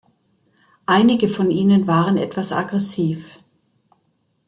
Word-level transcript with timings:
Einige 0.87 1.27
von 1.27 1.51
ihnen 1.51 1.85
waren 1.85 2.17
etwas 2.17 2.51
aggressiv. 2.53 3.37